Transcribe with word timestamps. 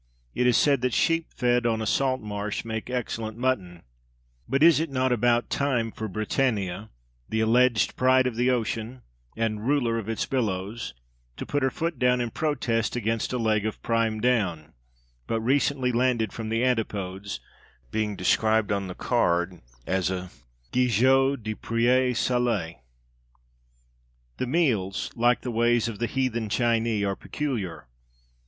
It 0.33 0.47
is 0.47 0.57
said 0.57 0.81
that 0.81 0.95
sheep 0.95 1.27
fed 1.31 1.67
on 1.67 1.79
a 1.79 1.85
salt 1.85 2.21
marsh 2.21 2.65
make 2.65 2.89
excellent 2.89 3.37
mutton; 3.37 3.83
but 4.49 4.63
is 4.63 4.79
it 4.79 4.89
not 4.89 5.11
about 5.11 5.51
time 5.51 5.91
for 5.91 6.07
Britannia, 6.07 6.89
the 7.29 7.41
alleged 7.41 7.95
pride 7.95 8.25
of 8.25 8.35
the 8.35 8.49
ocean, 8.49 9.03
and 9.37 9.67
ruler 9.67 9.99
of 9.99 10.09
its 10.09 10.25
billows, 10.25 10.95
to 11.37 11.45
put 11.45 11.61
her 11.61 11.69
foot 11.69 11.99
down 11.99 12.19
and 12.19 12.33
protest 12.33 12.95
against 12.95 13.31
a 13.31 13.37
leg 13.37 13.63
of 13.63 13.79
"prime 13.83 14.19
Down" 14.19 14.73
but 15.27 15.39
recently 15.39 15.91
landed 15.91 16.33
from 16.33 16.49
the 16.49 16.63
Antipodes 16.63 17.39
being 17.91 18.15
described 18.15 18.71
on 18.71 18.87
the 18.87 18.95
card 18.95 19.61
as 19.85 20.09
a 20.09 20.31
Gigot 20.71 21.43
de 21.43 21.53
pré 21.53 22.09
salé? 22.15 22.77
The 24.37 24.47
meals, 24.47 25.11
like 25.15 25.41
the 25.41 25.51
ways, 25.51 25.87
of 25.87 25.99
the 25.99 26.07
"Heathen 26.07 26.49
Chinee" 26.49 27.03
are 27.05 27.15
peculiar. 27.15 27.85